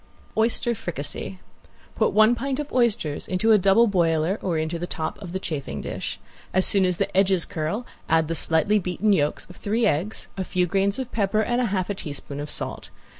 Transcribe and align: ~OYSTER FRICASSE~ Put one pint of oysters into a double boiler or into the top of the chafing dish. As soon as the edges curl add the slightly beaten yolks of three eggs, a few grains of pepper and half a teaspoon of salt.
~OYSTER 0.35 0.73
FRICASSE~ 0.73 1.37
Put 1.93 2.11
one 2.11 2.33
pint 2.33 2.59
of 2.59 2.73
oysters 2.73 3.27
into 3.27 3.51
a 3.51 3.59
double 3.59 3.85
boiler 3.85 4.39
or 4.41 4.57
into 4.57 4.79
the 4.79 4.87
top 4.87 5.21
of 5.21 5.31
the 5.31 5.37
chafing 5.37 5.79
dish. 5.79 6.19
As 6.55 6.65
soon 6.65 6.85
as 6.85 6.97
the 6.97 7.15
edges 7.15 7.45
curl 7.45 7.85
add 8.09 8.27
the 8.27 8.33
slightly 8.33 8.79
beaten 8.79 9.13
yolks 9.13 9.47
of 9.47 9.57
three 9.57 9.85
eggs, 9.85 10.27
a 10.37 10.43
few 10.43 10.65
grains 10.65 10.97
of 10.97 11.11
pepper 11.11 11.41
and 11.43 11.61
half 11.61 11.87
a 11.87 11.93
teaspoon 11.93 12.39
of 12.39 12.49
salt. 12.49 12.89